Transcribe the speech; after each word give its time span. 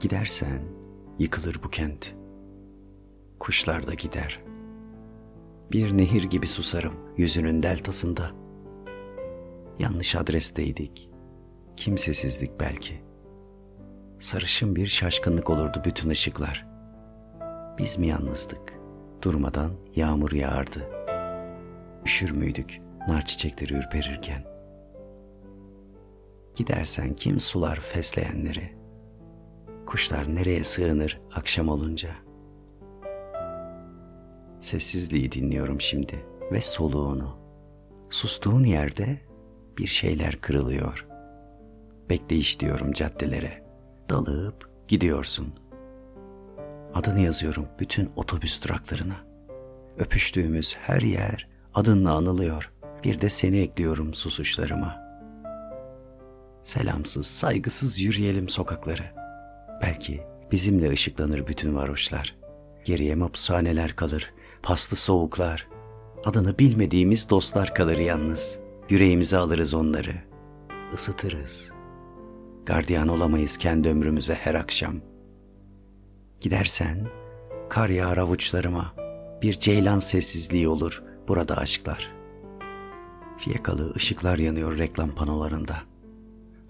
Gidersen 0.00 0.62
yıkılır 1.18 1.60
bu 1.64 1.70
kent. 1.70 2.14
Kuşlar 3.40 3.86
da 3.86 3.94
gider. 3.94 4.42
Bir 5.72 5.98
nehir 5.98 6.22
gibi 6.22 6.46
susarım 6.46 6.94
yüzünün 7.16 7.62
deltasında. 7.62 8.30
Yanlış 9.78 10.16
adresteydik. 10.16 11.10
Kimsesizlik 11.76 12.60
belki. 12.60 13.02
Sarışın 14.18 14.76
bir 14.76 14.86
şaşkınlık 14.86 15.50
olurdu 15.50 15.82
bütün 15.84 16.10
ışıklar. 16.10 16.66
Biz 17.78 17.98
mi 17.98 18.06
yalnızdık? 18.06 18.80
Durmadan 19.22 19.72
yağmur 19.96 20.32
yağardı. 20.32 20.90
Üşür 22.04 22.30
müydük 22.30 22.80
nar 23.08 23.24
çiçekleri 23.24 23.74
ürperirken? 23.74 24.44
Gidersen 26.54 27.14
kim 27.14 27.40
sular 27.40 27.80
fesleyenleri? 27.80 28.79
Kuşlar 29.90 30.34
nereye 30.34 30.64
sığınır 30.64 31.20
akşam 31.34 31.68
olunca? 31.68 32.10
Sessizliği 34.60 35.32
dinliyorum 35.32 35.80
şimdi 35.80 36.26
ve 36.52 36.60
soluğunu. 36.60 37.36
Sustuğun 38.10 38.64
yerde 38.64 39.20
bir 39.78 39.86
şeyler 39.86 40.36
kırılıyor. 40.36 41.06
Bekleyiş 42.10 42.60
diyorum 42.60 42.92
caddelere. 42.92 43.64
Dalıp 44.10 44.70
gidiyorsun. 44.88 45.54
Adını 46.94 47.20
yazıyorum 47.20 47.66
bütün 47.78 48.10
otobüs 48.16 48.64
duraklarına. 48.64 49.16
Öpüştüğümüz 49.98 50.76
her 50.76 51.00
yer 51.00 51.48
adınla 51.74 52.12
anılıyor. 52.12 52.72
Bir 53.04 53.20
de 53.20 53.28
seni 53.28 53.60
ekliyorum 53.60 54.14
susuşlarıma. 54.14 54.96
Selamsız, 56.62 57.26
saygısız 57.26 58.00
yürüyelim 58.00 58.48
sokakları. 58.48 59.20
Belki 59.82 60.20
bizimle 60.52 60.90
ışıklanır 60.90 61.46
bütün 61.46 61.74
varoşlar. 61.74 62.36
Geriye 62.84 63.14
mapushaneler 63.14 63.96
kalır, 63.96 64.32
paslı 64.62 64.96
soğuklar. 64.96 65.68
Adını 66.24 66.58
bilmediğimiz 66.58 67.30
dostlar 67.30 67.74
kalır 67.74 67.98
yalnız. 67.98 68.58
Yüreğimize 68.88 69.36
alırız 69.36 69.74
onları. 69.74 70.14
Isıtırız. 70.92 71.72
Gardiyan 72.66 73.08
olamayız 73.08 73.56
kendi 73.56 73.88
ömrümüze 73.88 74.34
her 74.34 74.54
akşam. 74.54 74.94
Gidersen 76.40 77.08
kar 77.68 77.88
yağar 77.88 78.16
avuçlarıma. 78.16 78.94
Bir 79.42 79.52
ceylan 79.58 79.98
sessizliği 79.98 80.68
olur 80.68 81.02
burada 81.28 81.56
aşklar. 81.56 82.12
Fiyakalı 83.38 83.94
ışıklar 83.96 84.38
yanıyor 84.38 84.78
reklam 84.78 85.10
panolarında. 85.10 85.76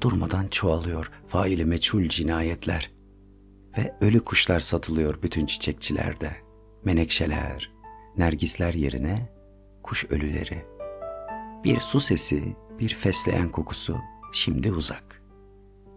Durmadan 0.01 0.47
çoğalıyor 0.47 1.11
faili 1.27 1.65
meçhul 1.65 2.09
cinayetler. 2.09 2.91
Ve 3.79 3.95
ölü 4.01 4.21
kuşlar 4.21 4.61
satılıyor 4.61 5.23
bütün 5.23 5.47
çiçekçilerde. 5.47 6.31
Menekşeler, 6.85 7.73
nergisler 8.17 8.75
yerine 8.75 9.33
kuş 9.83 10.05
ölüleri. 10.11 10.65
Bir 11.65 11.81
su 11.81 12.01
sesi, 12.01 12.57
bir 12.79 12.95
fesleğen 12.95 13.49
kokusu 13.49 13.97
şimdi 14.33 14.73
uzak. 14.73 15.23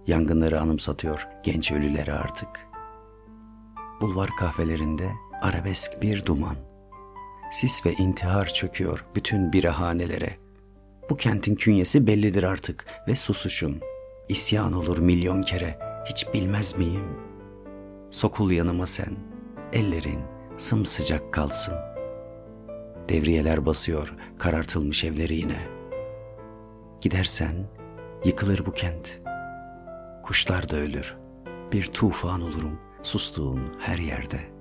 Yangınları 0.08 0.62
anımsatıyor 0.62 1.28
genç 1.44 1.72
ölüleri 1.72 2.14
artık. 2.14 2.68
Bulvar 4.02 4.30
kahvelerinde 4.40 5.12
arabesk 5.42 6.02
bir 6.02 6.26
duman. 6.26 6.56
Sis 7.52 7.86
ve 7.86 7.94
intihar 7.94 8.46
çöküyor 8.46 9.06
bütün 9.16 9.54
birahanelere. 9.54 10.38
Bu 11.10 11.18
kentin 11.18 11.56
künyesi 11.56 12.08
bellidir 12.08 12.44
artık 12.44 12.86
ve 13.08 13.16
susuşun. 13.16 13.82
İsyan 14.30 14.74
olur 14.74 14.98
milyon 14.98 15.44
kere, 15.44 15.80
hiç 16.10 16.34
bilmez 16.34 16.78
miyim? 16.78 17.33
Sokul 18.14 18.52
yanıma 18.52 18.88
sen, 18.88 19.18
ellerin 19.72 20.20
sımsıcak 20.58 21.34
kalsın. 21.34 21.74
Devriyeler 23.10 23.66
basıyor 23.66 24.14
karartılmış 24.38 25.04
evleri 25.04 25.36
yine. 25.36 25.68
Gidersen 27.02 27.70
yıkılır 28.26 28.66
bu 28.66 28.72
kent. 28.72 29.20
Kuşlar 30.24 30.70
da 30.70 30.76
ölür. 30.76 31.18
Bir 31.72 31.86
tufan 31.86 32.42
olurum 32.42 32.80
sustuğun 33.04 33.74
her 33.80 33.98
yerde.'' 33.98 34.53